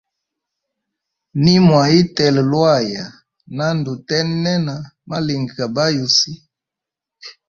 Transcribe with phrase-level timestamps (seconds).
[1.43, 3.05] Nimwa itela lwaya,
[3.55, 4.75] na ndutenena
[5.09, 6.31] malingi ga ba yusi.